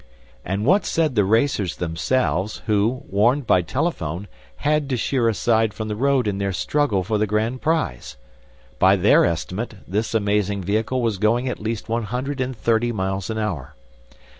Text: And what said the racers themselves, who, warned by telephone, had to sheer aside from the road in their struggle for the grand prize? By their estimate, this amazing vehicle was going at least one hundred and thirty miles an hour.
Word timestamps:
And 0.43 0.65
what 0.65 0.83
said 0.83 1.13
the 1.13 1.23
racers 1.23 1.75
themselves, 1.75 2.63
who, 2.65 3.03
warned 3.07 3.45
by 3.45 3.61
telephone, 3.61 4.27
had 4.55 4.89
to 4.89 4.97
sheer 4.97 5.29
aside 5.29 5.75
from 5.75 5.89
the 5.89 5.95
road 5.95 6.27
in 6.27 6.39
their 6.39 6.53
struggle 6.53 7.03
for 7.03 7.19
the 7.19 7.27
grand 7.27 7.61
prize? 7.61 8.17
By 8.79 8.95
their 8.95 9.25
estimate, 9.25 9.75
this 9.87 10.15
amazing 10.15 10.63
vehicle 10.63 11.03
was 11.03 11.19
going 11.19 11.47
at 11.47 11.61
least 11.61 11.87
one 11.87 12.05
hundred 12.05 12.41
and 12.41 12.55
thirty 12.55 12.91
miles 12.91 13.29
an 13.29 13.37
hour. 13.37 13.75